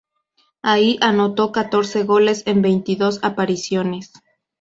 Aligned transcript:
Ahí, 0.63 0.97
anotó 0.99 1.51
catorce 1.51 2.05
goles 2.05 2.41
en 2.47 2.63
veintidós 2.63 3.19
apariciones. 3.23 4.13